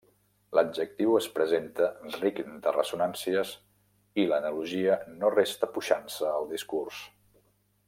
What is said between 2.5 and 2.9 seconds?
de